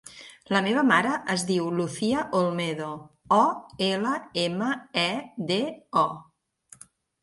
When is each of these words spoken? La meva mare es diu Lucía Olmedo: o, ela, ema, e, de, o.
La 0.55 0.61
meva 0.67 0.83
mare 0.91 1.11
es 1.33 1.43
diu 1.49 1.67
Lucía 1.81 2.25
Olmedo: 2.41 2.89
o, 3.39 3.41
ela, 3.93 4.17
ema, 4.49 4.75
e, 5.07 5.09
de, 5.55 5.65
o. 6.09 6.09